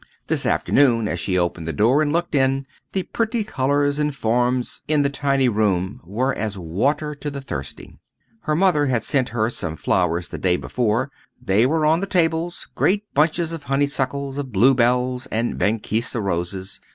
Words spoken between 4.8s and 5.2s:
in the